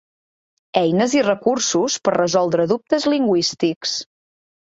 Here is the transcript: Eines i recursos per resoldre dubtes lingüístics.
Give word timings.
Eines 0.79 1.11
i 1.17 1.21
recursos 1.25 1.97
per 2.07 2.13
resoldre 2.17 2.67
dubtes 2.73 3.07
lingüístics. 3.15 3.93